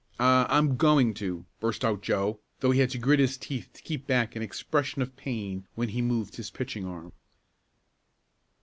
"I 0.19 0.47
I'm 0.49 0.77
going 0.77 1.13
to!" 1.21 1.45
burst 1.59 1.85
out 1.85 2.01
Joe, 2.01 2.39
though 2.59 2.71
he 2.71 2.79
had 2.79 2.89
to 2.89 2.97
grit 2.97 3.19
his 3.19 3.37
teeth 3.37 3.69
to 3.73 3.83
keep 3.83 4.07
back 4.07 4.35
an 4.35 4.41
expression 4.41 5.03
of 5.03 5.15
pain 5.15 5.67
when 5.75 5.89
he 5.89 6.01
moved 6.01 6.37
his 6.37 6.49
pitching 6.49 6.87
arm. 6.87 7.11